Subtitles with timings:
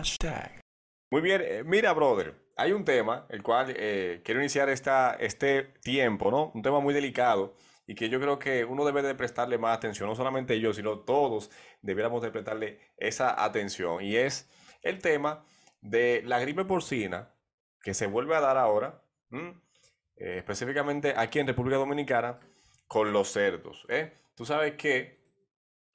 [0.00, 0.62] Hashtag.
[1.10, 5.74] Muy bien, eh, mira, brother, hay un tema, el cual eh, quiero iniciar esta, este
[5.82, 6.52] tiempo, ¿no?
[6.54, 7.54] Un tema muy delicado
[7.86, 11.00] y que yo creo que uno debe de prestarle más atención, no solamente yo, sino
[11.00, 11.50] todos
[11.82, 14.02] debiéramos de prestarle esa atención.
[14.02, 14.48] Y es
[14.80, 15.44] el tema
[15.82, 17.34] de la gripe porcina
[17.82, 22.40] que se vuelve a dar ahora, eh, específicamente aquí en República Dominicana,
[22.86, 23.84] con los cerdos.
[23.90, 24.14] ¿eh?
[24.34, 25.20] Tú sabes que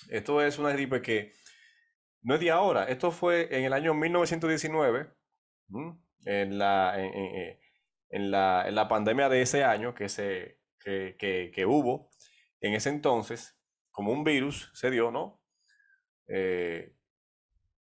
[0.10, 1.34] esto es una gripe que
[2.26, 5.12] no es de ahora, esto fue en el año 1919,
[6.26, 12.10] en la, en, la, en la pandemia de ese año que se que, hubo
[12.62, 13.56] en ese entonces,
[13.92, 15.40] como un virus se dio, ¿no?
[16.28, 16.96] Eh,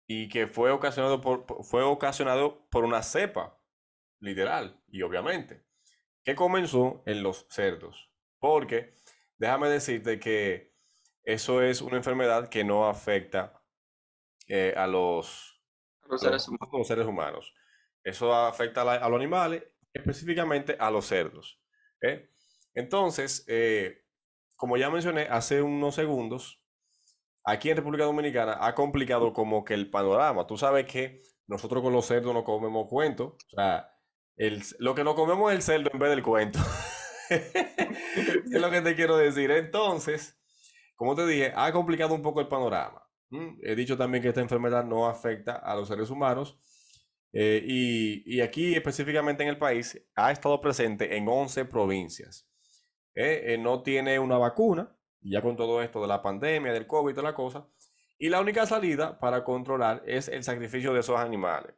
[0.06, 3.60] y que fue ocasionado por, fue ocasionado por una cepa,
[4.20, 5.66] literal, y obviamente,
[6.24, 8.10] que comenzó en los cerdos.
[8.38, 8.94] Porque
[9.36, 10.72] déjame decirte que
[11.24, 13.59] eso es una enfermedad que no afecta
[14.52, 15.62] eh, a, los,
[16.16, 16.88] seres humanos.
[16.88, 17.54] seres humanos.
[18.02, 19.62] Eso afecta a, los animales,
[19.92, 21.62] específicamente a los cerdos.
[22.02, 22.30] ¿eh?
[22.74, 24.02] Entonces, eh,
[24.56, 26.64] como ya mencioné hace unos segundos,
[27.44, 30.48] aquí en República Dominicana ha complicado como que el panorama.
[30.48, 33.36] Tú sabes que nosotros con los cerdos no comemos cuento.
[33.52, 33.88] O sea,
[34.80, 36.58] lo que no comemos es el cerdo en vez del cuento.
[37.30, 39.52] es lo que te quiero decir.
[39.52, 40.42] Entonces,
[40.96, 42.99] como te dije, ha complicado un poco el panorama.
[43.62, 46.58] He dicho también que esta enfermedad no afecta a los seres humanos.
[47.32, 52.50] Eh, y, y, aquí específicamente en el país ha estado presente en 11 provincias.
[53.14, 57.14] Eh, no tiene una vacuna, ya con todo esto de la pandemia, del COVID y
[57.14, 57.68] toda la cosa.
[58.18, 61.74] Y la única salida para controlar es el sacrificio de esos animales.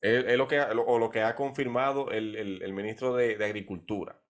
[0.00, 4.20] Es, lo que, o lo que ha confirmado el, ministro de, Agricultura.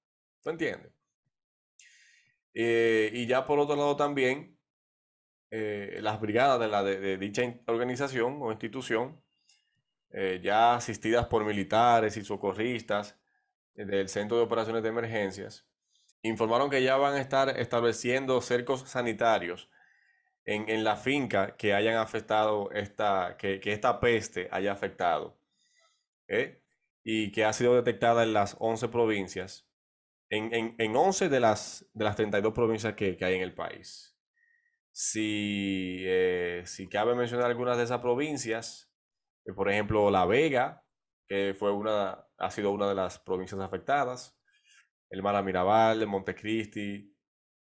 [0.42, 0.92] ¿Tú entiendes?
[2.54, 4.58] Eh, y ya por otro lado también,
[5.50, 9.20] eh, las brigadas de, la, de, dicha organización o institución,
[10.42, 13.16] ya asistidas por militares y socorristas
[13.74, 15.68] del Centro de Operaciones de Emergencias,
[16.22, 19.70] informaron que ya van a estar estableciendo cercos sanitarios
[20.44, 25.38] en, la finca que hayan afectado esta, que, esta peste haya afectado.
[26.28, 26.62] ¿eh?
[27.02, 29.68] Y que ha sido detectada en las 11 provincias,
[30.28, 34.09] en, en, 11 de las, de las 32 provincias que, hay en el país.
[35.02, 38.92] Si, eh, si cabe mencionar algunas de esas provincias,
[39.46, 40.84] eh, por ejemplo, La Vega,
[41.26, 44.38] que fue una, ha sido una de las provincias afectadas,
[45.08, 47.16] el Mara Mirabal, el Montecristi,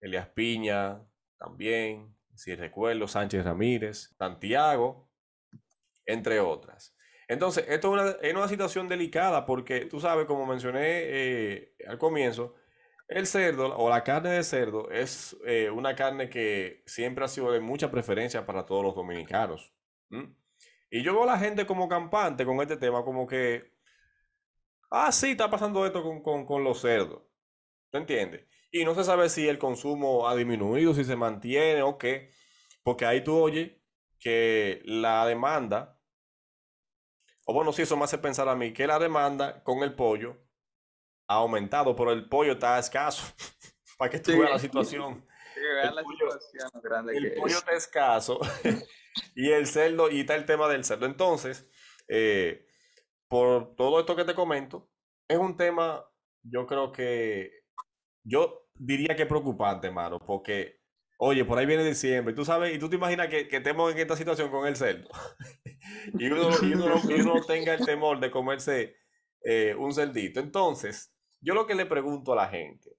[0.01, 1.07] Elias Piña,
[1.39, 5.09] también, si recuerdo, Sánchez Ramírez, Santiago,
[6.07, 6.97] entre otras.
[7.29, 12.57] Entonces, esto es una, situación delicada porque tú sabes, como mencioné eh, al comienzo,
[13.11, 17.51] el cerdo o la carne de cerdo es eh, una carne que siempre ha sido
[17.51, 19.75] de mucha preferencia para todos los dominicanos.
[20.91, 23.73] Y yo veo a la gente como campante con este tema, como que,
[24.91, 27.23] ah, sí, está pasando esto con, con los cerdos.
[27.91, 28.47] ¿Tú entiendes?
[28.71, 32.31] Y no se sabe si el consumo ha disminuido, si se mantiene o qué,
[32.85, 33.73] porque ahí tú oyes
[34.21, 36.01] que la demanda,
[37.45, 40.50] o bueno, si eso me hace pensar a mí, que la demanda con el pollo
[41.31, 43.23] ha aumentado, pero el pollo está escaso.
[43.99, 45.25] Para que tú veas la situación.
[45.83, 48.41] el pollo, el pollo está escaso
[49.37, 51.07] y el cerdo, y está el tema del cerdo.
[51.07, 51.69] Entonces,
[52.09, 52.67] eh,
[53.29, 54.91] por todo esto que te comento,
[55.29, 56.05] es un tema,
[56.43, 57.53] yo creo que
[58.25, 60.81] yo diría que preocupante, mano, porque,
[61.19, 63.99] oye, por ahí viene diciembre, tú sabes, y tú te imaginas que, que estemos en
[63.99, 65.09] esta situación con el cerdo,
[66.19, 66.51] y, uno,
[67.25, 68.97] no tenga el temor de comerse
[69.43, 70.41] eh, un cerdito.
[70.41, 72.91] Entonces, yo lo que le pregunto a la gente,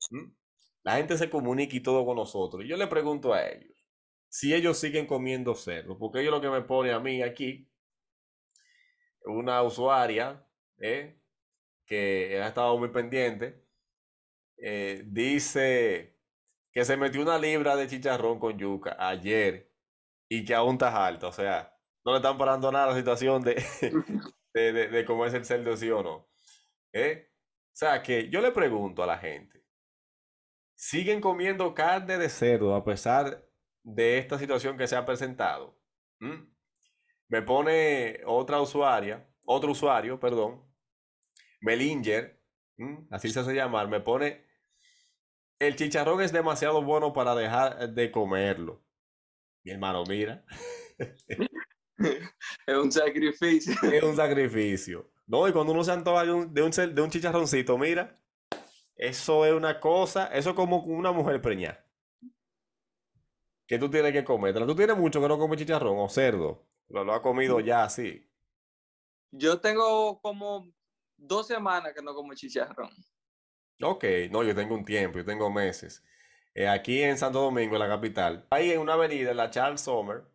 [0.84, 3.76] la gente se comunica y todo con nosotros, y yo le pregunto a ellos,
[4.30, 7.70] si ellos siguen comiendo cerdo, porque ellos lo que me pone a mí aquí,
[9.26, 10.46] una usuaria,
[10.80, 11.22] eh,
[11.86, 13.66] que ha estado muy pendiente,
[14.58, 16.18] eh, dice
[16.72, 19.70] que se metió una libra de chicharrón con yuca ayer
[20.30, 21.28] y que aún está alta.
[21.28, 21.76] O sea,
[22.06, 23.56] no le están parando nada la situación de,
[24.54, 26.30] de, de, cómo es el cerdo, sí o no.
[26.94, 27.31] ¿Eh?
[27.72, 29.64] O sea, que yo le pregunto a la gente,
[30.76, 33.48] ¿siguen comiendo carne de cerdo a pesar
[33.84, 35.80] de esta situación que se ha presentado?
[36.20, 36.52] ¿Mm?
[37.30, 40.70] Me pone otra usuaria, otro usuario, perdón,
[41.62, 42.42] Melinger,
[43.10, 44.52] así se hace llamar, me pone
[45.62, 48.84] el chicharrón es demasiado bueno para dejar de comerlo.
[49.64, 50.44] Mi hermano, mira.
[51.98, 53.74] es un sacrificio.
[53.94, 55.12] Es un sacrificio.
[55.32, 58.20] No, y cuando uno se antoja de un, de un, chicharroncito, mira,
[58.98, 61.86] eso es una cosa, eso es como una mujer preñada.
[63.66, 64.54] Que tú tienes que comer.
[64.54, 66.68] Tú tienes mucho que no comes chicharrón o cerdo.
[66.90, 68.30] Lo, lo ha comido ya así.
[69.32, 70.70] Yo tengo como
[71.16, 72.92] dos semanas que no como chicharrón.
[73.82, 76.04] Ok, no, yo tengo un tiempo, yo tengo meses.
[76.54, 79.80] Eh, aquí en Santo Domingo, en la capital, ahí en una avenida, en la Charles
[79.80, 80.26] Sommer,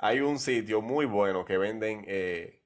[0.00, 2.59] hay un sitio muy bueno que venden eh,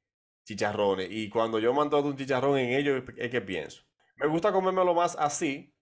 [0.45, 1.09] chicharrones.
[1.11, 3.83] Y cuando yo mando un chicharrón en ellos, es que pienso.
[4.17, 5.75] Me gusta comérmelo más así,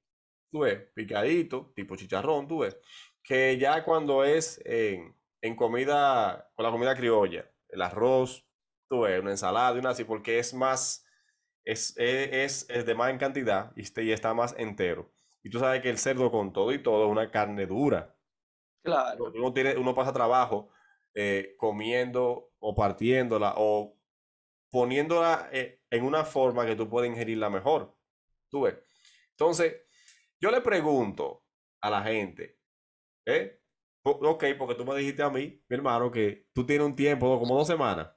[0.50, 2.79] tú ves, picadito, tipo chicharrón, tú ves,
[3.23, 8.47] que ya cuando es en, en comida, con la comida criolla, el arroz,
[8.88, 11.06] tú ves, una ensalada y una así, porque es más,
[11.65, 15.12] es, es, es de más en cantidad y, este, y está más entero.
[15.43, 18.17] Y tú sabes que el cerdo con todo y todo es una carne dura.
[18.82, 19.32] Claro.
[19.35, 20.70] Uno, tiene, uno pasa trabajo
[21.15, 23.97] eh, comiendo o partiéndola o
[24.73, 27.95] poniéndola eh, en una forma que tú puedas ingerirla mejor.
[28.49, 28.77] Tú ves.
[29.31, 29.83] Entonces,
[30.41, 31.45] yo le pregunto
[31.83, 32.59] a la gente,
[33.27, 33.61] ¿eh?
[34.03, 37.57] Ok, porque tú me dijiste a mí, mi hermano, que tú tienes un tiempo, como
[37.57, 38.11] dos semanas.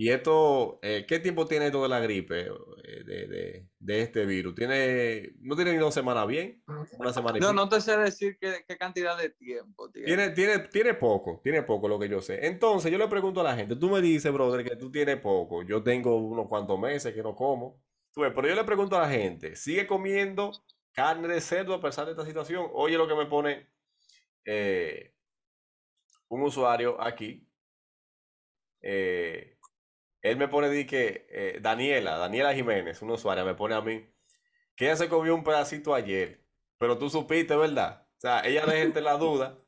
[0.00, 4.24] Y esto, eh, ¿qué tiempo tiene esto de la gripe, eh, de, de- de este
[4.24, 4.54] virus?
[4.54, 6.62] ¿Tiene, no tiene ni dos semanas bien?
[6.98, 7.52] Una semana y No, pico.
[7.52, 10.06] no te sé decir qué, qué cantidad de tiempo tiene.
[10.06, 12.46] Tiene, tiene, tiene poco, tiene poco lo que yo sé.
[12.46, 15.62] Entonces, yo le pregunto a la gente, tú me dices, brother, que tú tienes poco.
[15.64, 17.82] Yo tengo unos cuantos meses que no como.
[18.14, 20.50] Tú ves, pero yo le pregunto a la gente, ¿sigue comiendo
[20.92, 22.70] carne de cerdo a pesar de esta situación?
[22.72, 23.68] Oye, lo que me pone
[24.46, 25.12] eh,
[26.28, 27.46] un usuario aquí.
[28.80, 29.59] eh,
[30.22, 34.06] él me pone di que eh, Daniela, Daniela Jiménez, una usuaria, me pone a mí
[34.76, 36.46] que ella se comió un pedacito ayer,
[36.78, 38.06] pero tú supiste, ¿verdad?
[38.16, 39.58] O sea, ella deja entre la duda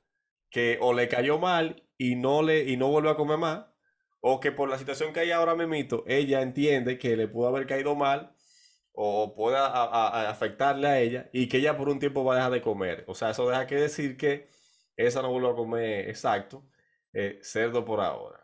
[0.51, 3.67] que o le cayó mal y no le y no vuelve a comer más,
[4.21, 7.67] o que por la situación que hay ahora mismo, ella entiende que le pudo haber
[7.67, 8.35] caído mal
[8.93, 9.67] o pueda
[10.31, 13.05] afectarle a ella y que ella por un tiempo va a dejar de comer.
[13.09, 14.49] O sea, eso deja que decir que
[14.97, 16.69] esa no vuelve a comer exacto
[17.13, 18.42] eh, cerdo por ahora.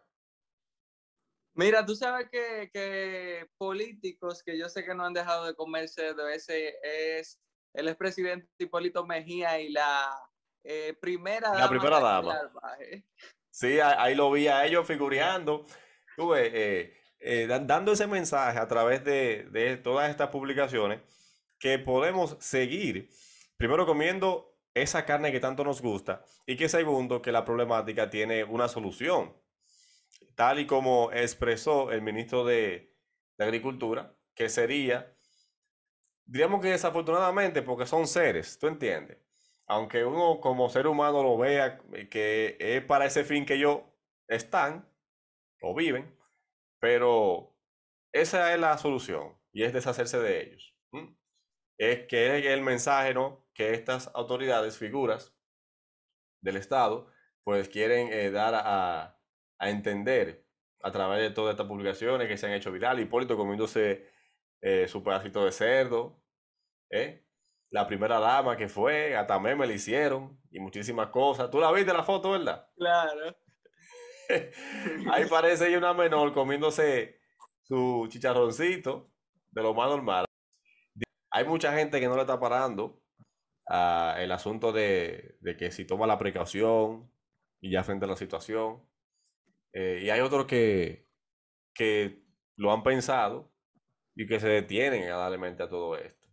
[1.59, 5.89] Mira, tú sabes que, que políticos que yo sé que no han dejado de comer
[5.89, 7.41] cerdo, ese es
[7.75, 10.09] el expresidente Hipólito Mejía y la
[10.63, 12.77] eh, primera La dama primera Raquel dama.
[13.51, 15.67] Sí, ahí lo vi a ellos figureando,
[16.17, 21.01] tú ves, eh, eh, dan- dando ese mensaje a través de, de todas estas publicaciones
[21.59, 23.11] que podemos seguir,
[23.57, 28.45] primero comiendo esa carne que tanto nos gusta y que segundo, que la problemática tiene
[28.45, 29.37] una solución,
[30.39, 32.95] tal y como expresó el ministro de,
[33.37, 35.13] de Agricultura, que sería,
[36.25, 39.19] diríamos que desafortunadamente, porque son seres, ¿tú entiendes?
[39.67, 43.81] Aunque uno como ser humano lo vea eh, que es para ese fin que ellos
[44.29, 44.89] están
[45.61, 46.17] o viven,
[46.79, 47.53] pero
[48.13, 50.73] esa es la solución y es deshacerse de ellos.
[50.93, 51.17] ¿m?
[51.79, 53.45] Es que es el mensaje, ¿no?
[53.55, 55.37] Que estas autoridades, figuras
[56.41, 57.11] del Estado,
[57.43, 59.18] pues quieren eh, dar a,
[59.59, 60.47] a entender
[60.83, 63.01] a través de todas estas publicaciones que se han hecho viral.
[63.01, 64.09] Hipólito comiéndose
[64.61, 66.23] eh, su pedacito de cerdo,
[66.91, 67.25] ¿eh?
[67.71, 71.51] La primera dama que fue, hasta meme le hicieron y muchísimas cosas.
[71.51, 72.67] ¿Tú la viste la foto, verdad?
[72.77, 73.37] Claro.
[75.13, 77.21] Ahí parece una menor comiéndose
[77.63, 79.11] su chicharroncito
[79.51, 80.25] de lo más normal.
[81.31, 83.03] Hay mucha gente que no le está parando
[83.69, 87.13] a el asunto de, de que si toma la precaución
[87.61, 88.83] y ya frente a la situación.
[89.73, 91.07] Eh, y hay otros que,
[91.75, 92.23] que
[92.57, 93.53] lo han pensado
[94.15, 96.27] y que se detienen a darle mente a todo esto.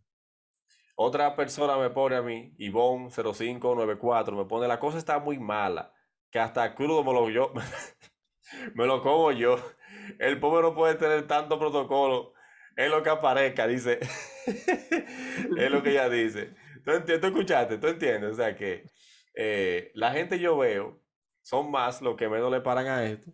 [0.96, 5.92] Otra persona me pone a mí, Ivonne0594, me pone, la cosa está muy mala,
[6.30, 7.52] que hasta crudo me lo, yo,
[8.74, 9.56] me lo como yo.
[10.18, 12.32] El pobre no puede tener tanto protocolo.
[12.76, 13.98] Es lo que aparezca, dice.
[14.46, 16.54] es lo que ella dice.
[16.84, 17.78] ¿Tú, tú escuchaste?
[17.78, 18.32] ¿Tú entiendes?
[18.32, 18.84] O sea que
[19.34, 21.02] eh, la gente yo veo
[21.46, 23.30] son más los que menos le paran a esto.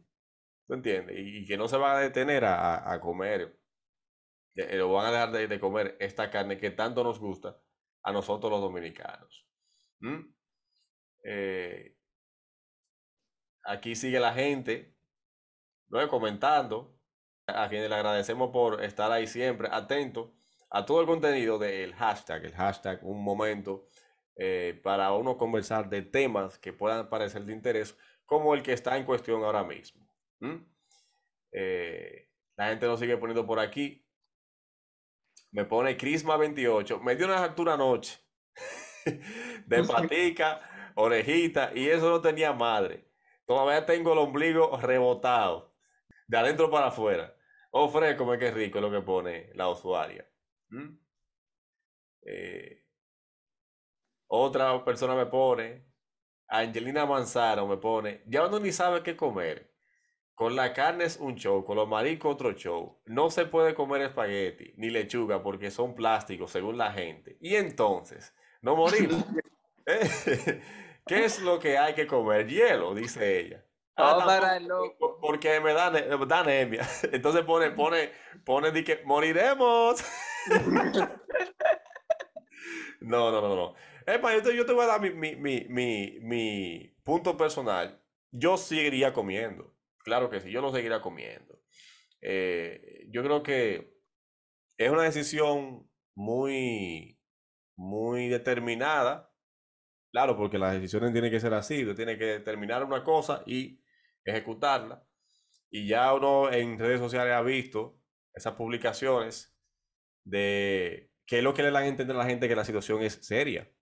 [0.66, 1.16] ¿Tú entiendes?
[1.18, 3.58] Y, que no se van a detener a, a- comer,
[4.54, 7.58] eh, o van a dejar de, de comer esta carne que tanto nos gusta
[8.02, 9.48] a nosotros los dominicanos.
[11.24, 11.96] Eh,
[13.64, 14.94] aquí sigue la gente,
[15.88, 16.06] ¿no?
[16.08, 17.00] comentando,
[17.46, 20.32] a quienes le agradecemos por estar ahí siempre, atentos
[20.68, 23.88] a todo el contenido del hashtag, el hashtag un momento
[24.36, 28.96] eh, para uno conversar de temas que puedan parecer de interés, como el que está
[28.96, 30.06] en cuestión ahora mismo.
[30.40, 30.56] ¿Mm?
[31.52, 34.06] Eh, la gente nos sigue poniendo por aquí.
[35.50, 37.00] Me pone Crisma28.
[37.00, 38.18] Me dio una altura anoche.
[39.66, 43.10] de patica, orejita, y eso no tenía madre.
[43.44, 45.74] Todavía tengo el ombligo rebotado.
[46.26, 47.36] De adentro para afuera.
[47.70, 50.26] Oh, fresco, me qué rico es lo que pone la usuaria.
[50.70, 50.96] ¿Mm?
[52.24, 52.81] Eh,
[54.34, 55.84] otra persona me pone,
[56.48, 59.70] Angelina Manzano me pone, ya uno ni sabe qué comer.
[60.34, 63.00] Con la carne es un show, con los mariscos otro show.
[63.04, 67.36] No se puede comer espagueti ni lechuga porque son plásticos, según la gente.
[67.40, 69.22] Y entonces, no morimos.
[69.86, 70.00] ¿Eh?
[71.06, 72.46] ¿Qué es lo que hay que comer?
[72.48, 73.64] Hielo, dice ella.
[73.96, 75.18] Ah, Ah, para tampoco, el loco.
[75.20, 76.88] porque me da, ne- me da anemia.
[77.12, 78.10] Entonces pone, pone,
[78.44, 80.02] pone, di que moriremos.
[83.00, 83.74] No, no, no, no.
[84.14, 87.98] Epa, yo te, yo te voy a dar mi, mi, mi, mi, punto personal.
[88.30, 89.74] Yo seguiría comiendo.
[90.04, 91.58] Claro que sí, yo lo seguiría comiendo.
[92.20, 93.96] Eh, yo creo que
[94.76, 97.18] es una decisión muy,
[97.74, 99.32] muy determinada.
[100.10, 101.82] Claro, porque las decisiones tienen que ser así.
[101.82, 103.82] Usted tiene que determinar una cosa y
[104.26, 105.06] ejecutarla.
[105.70, 107.98] Y ya uno en redes sociales ha visto
[108.34, 109.56] esas publicaciones
[110.24, 113.02] de qué es lo que le dan a entender a la gente que la situación
[113.02, 113.72] es seria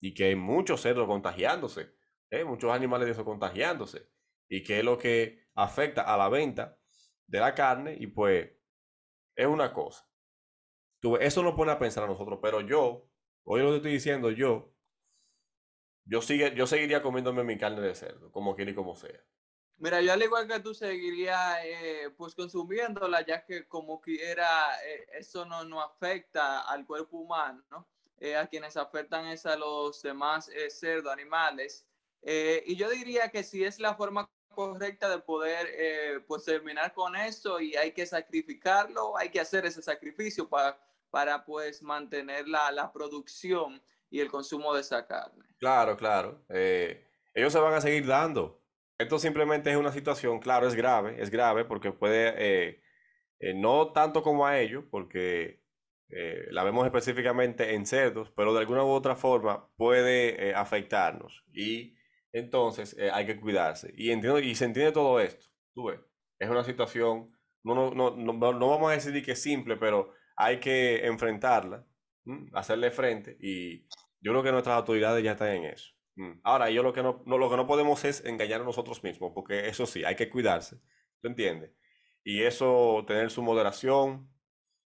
[0.00, 1.94] y que hay muchos cerdos contagiándose,
[2.30, 2.44] ¿eh?
[2.44, 4.08] muchos animales de eso contagiándose
[4.48, 6.78] y que es lo que afecta a la venta
[7.26, 8.50] de la carne y pues
[9.34, 10.08] es una cosa.
[11.20, 13.08] Eso nos pone a pensar a nosotros, pero yo,
[13.44, 14.74] oye lo que estoy diciendo, yo,
[16.04, 19.20] yo, sigue, yo seguiría comiéndome mi carne de cerdo, como quiera y como sea.
[19.76, 25.06] Mira, yo al igual que tú seguiría eh, pues consumiéndola, ya que como quiera eh,
[25.12, 27.88] eso no, no afecta al cuerpo humano, ¿no?
[28.20, 31.86] Eh, a quienes afectan es a los demás eh, cerdos, animales.
[32.22, 36.92] Eh, y yo diría que si es la forma correcta de poder eh, pues terminar
[36.92, 40.76] con esto y hay que sacrificarlo, hay que hacer ese sacrificio para,
[41.10, 45.44] para pues mantener la, la producción y el consumo de esa carne.
[45.58, 46.44] Claro, claro.
[46.48, 48.60] ellos se van a seguir dando.
[48.98, 52.82] Esto simplemente es una situación, claro, es grave, es grave porque puede,
[53.54, 55.67] no tanto como a ellos, porque
[56.10, 61.44] eh, la vemos específicamente en cerdos, pero de alguna u otra forma puede eh, afectarnos
[61.52, 61.94] y
[62.32, 63.92] entonces eh, hay que cuidarse.
[63.96, 66.00] Y entiendo, y se entiende todo esto, tú ves,
[66.38, 67.32] es una situación,
[67.64, 71.86] no, no, no, no, no vamos a decir que es simple, pero hay que enfrentarla,
[72.52, 73.86] hacerle frente y
[74.20, 75.92] yo creo que nuestras autoridades ya están en eso.
[76.42, 79.68] Ahora, yo lo que no- lo que no podemos es engañar a nosotros mismos, porque
[79.68, 80.80] eso sí, hay que cuidarse,
[81.20, 81.70] ¿tú entiendes?
[82.24, 84.28] Y eso, tener su moderación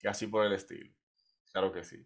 [0.02, 0.94] y así por el estilo.
[1.52, 2.06] Claro que sí.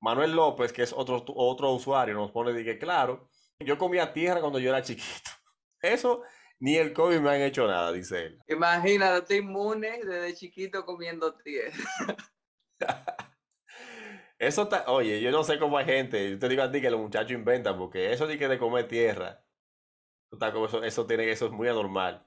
[0.00, 4.40] Manuel López, que es otro, otro usuario, nos pone de que, claro, yo comía tierra
[4.40, 5.30] cuando yo era chiquito.
[5.82, 6.22] Eso
[6.58, 8.38] ni el COVID me han hecho nada, dice él.
[8.48, 11.74] Imagínate, estoy inmune desde chiquito comiendo tierra.
[14.38, 16.90] Eso está, oye, yo no sé cómo hay gente, yo te digo a ti que
[16.90, 19.44] los muchachos inventan, porque eso de que de comer tierra,
[20.32, 22.26] eso, eso tiene, eso es muy anormal.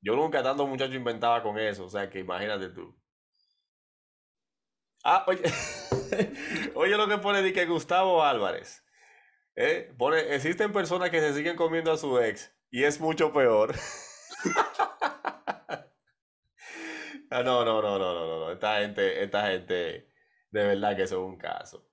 [0.00, 2.98] Yo nunca tanto muchacho inventaba con eso, o sea que imagínate tú.
[5.04, 5.42] Ah, oye,
[6.74, 8.84] oye lo que pone de Gustavo Álvarez,
[9.54, 9.92] ¿eh?
[9.96, 13.74] Pone, existen personas que se siguen comiendo a su ex y es mucho peor.
[17.28, 18.52] Ah, no, no, no, no, no, no.
[18.52, 20.08] Esta gente, esta gente,
[20.50, 21.88] de verdad que eso es un caso.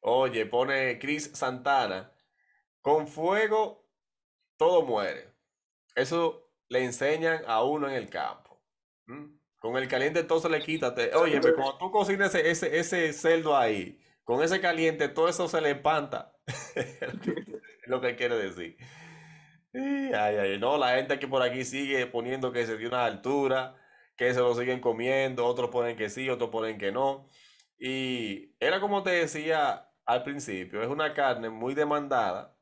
[0.00, 2.12] Oye, pone Chris Santana,
[2.80, 3.86] con fuego
[4.56, 5.34] todo muere.
[5.94, 8.62] Eso le enseñan a uno en el campo.
[9.06, 9.37] ¿m?
[9.58, 10.94] Con el caliente todo se le quita.
[11.16, 15.60] Oye, cuando tú cocinas ese, ese, ese cerdo ahí, con ese caliente, todo eso se
[15.60, 16.36] le espanta.
[17.82, 18.76] Es lo que quiere decir.
[19.72, 23.76] Ay, ay, no, la gente que por aquí sigue poniendo que se dio una altura,
[24.16, 27.28] que se lo siguen comiendo, otros ponen que sí, otros ponen que no.
[27.78, 32.56] Y era como te decía al principio, es una carne muy demandada.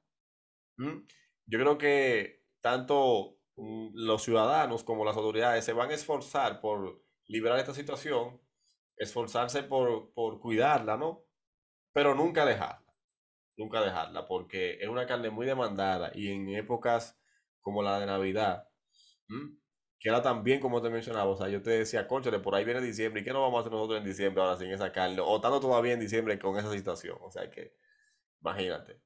[0.78, 7.58] Yo creo que tanto los ciudadanos como las autoridades se van a esforzar por liberar
[7.58, 8.40] esta situación,
[8.96, 11.24] esforzarse por, por cuidarla, ¿no?
[11.92, 12.94] Pero nunca dejarla,
[13.56, 17.18] nunca dejarla, porque es una carne muy demandada y en épocas
[17.60, 18.68] como la de Navidad,
[19.98, 22.80] que era también como te mencionaba, o sea, yo te decía, cónchale, por ahí viene
[22.80, 25.20] diciembre, ¿y qué no vamos a hacer nosotros en diciembre ahora sin esa carne?
[25.20, 27.74] O estando todavía en diciembre con esa situación, o sea que,
[28.40, 29.00] imagínate.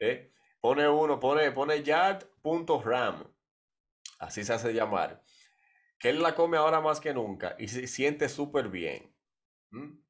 [0.00, 0.32] ¿eh?
[0.60, 3.24] Pone uno, pone, pone yard.ram,
[4.20, 5.24] así se hace llamar,
[5.98, 9.16] que él la come ahora más que nunca y se siente súper bien.
[9.72, 10.00] ¿m?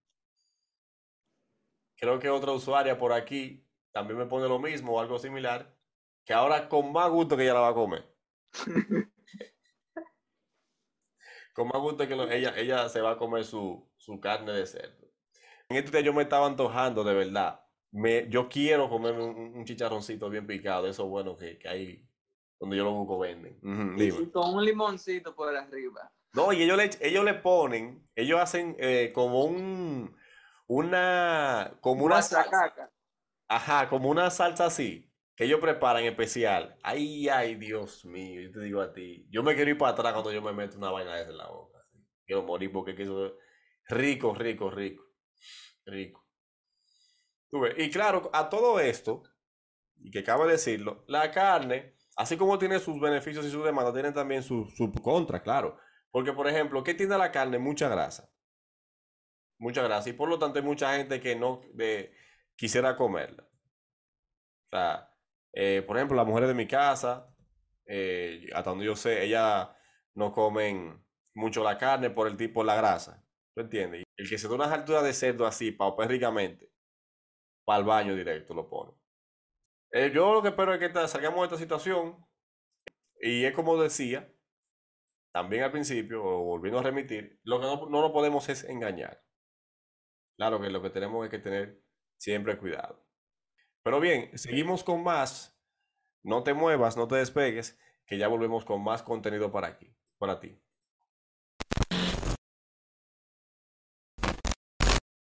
[1.97, 5.76] Creo que otra usuaria por aquí también me pone lo mismo o algo similar,
[6.25, 8.05] que ahora con más gusto que ella la va a comer.
[11.52, 14.67] Con más gusto que lo- ella, ella se va a comer su, su carne de
[14.67, 15.09] cerdo.
[15.71, 17.62] En estos días yo me estaba antojando de verdad.
[17.93, 22.10] Me, yo quiero comerme un, un chicharroncito bien picado, eso bueno que, que hay
[22.61, 23.59] donde yo lo busco venden.
[23.99, 26.12] Y con un limoncito por arriba.
[26.35, 30.14] No, y ellos le, ellos le ponen, ellos hacen eh, como un,
[30.69, 32.93] una, como una salsa,
[33.49, 36.79] ajá, como una salsa así, que ellos preparan especial.
[36.83, 39.26] Ay, ay, Dios mío, yo te digo a ti.
[39.31, 41.38] Yo me quiero ir para atrás cuando yo me meto una vaina de esa en
[41.38, 41.79] la boca.
[42.25, 43.09] Quiero morir porque es
[43.88, 45.05] rico, rico, rico.
[45.87, 46.25] Rico.
[47.76, 49.25] Y claro, a todo esto,
[49.97, 54.12] y que cabe decirlo, la carne, así como tiene sus beneficios y sus demandas, tiene
[54.12, 55.79] también su, su contra, claro.
[56.11, 57.59] Porque, por ejemplo, ¿qué tiene la carne?
[57.59, 58.31] Mucha grasa.
[59.59, 60.11] Mucha grasa.
[60.11, 61.62] Y por lo tanto hay mucha gente que no
[62.57, 63.45] quisiera comerla.
[63.45, 65.15] O sea,
[65.55, 67.35] eh, por ejemplo, las mujeres de mi casa,
[67.87, 69.71] eh, hasta donde yo sé, ellas
[70.15, 71.03] no comen
[71.35, 73.25] mucho la carne por el tipo de la grasa.
[73.55, 74.05] ¿Tú entiendes?
[74.17, 76.71] El que se da unas alturas de cerdo así, paupérricamente,
[77.65, 79.00] para el baño directo lo pone.
[79.93, 82.25] Eh, yo lo que espero es que salgamos de esta situación.
[83.21, 84.33] Y es como decía,
[85.33, 89.23] también al principio, volviendo a remitir, lo que no, no lo podemos es engañar.
[90.37, 91.83] Claro que lo que tenemos es que tener
[92.17, 93.05] siempre cuidado.
[93.83, 95.59] Pero bien, seguimos con más.
[96.23, 100.41] No te muevas, no te despegues, que ya volvemos con más contenido para aquí, para
[100.41, 100.63] ti.